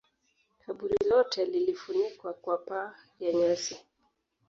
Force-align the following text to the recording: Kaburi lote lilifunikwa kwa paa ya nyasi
Kaburi 0.65 0.97
lote 1.09 1.45
lilifunikwa 1.45 2.33
kwa 2.33 2.57
paa 2.57 2.95
ya 3.19 3.33
nyasi 3.33 3.81